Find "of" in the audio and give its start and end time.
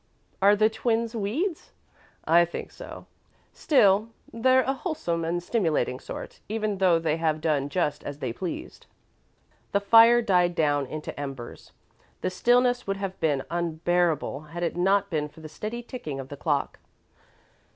16.19-16.29